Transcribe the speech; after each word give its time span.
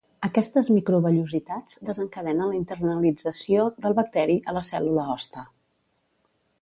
Aquestes 0.25 0.69
microvellositats 0.75 1.77
desencadenen 1.89 2.49
la 2.53 2.57
internalització 2.61 3.67
del 3.85 3.97
bacteri 4.01 4.39
a 4.53 4.57
la 4.59 4.65
cèl·lula 4.71 5.05
hoste. 5.17 5.45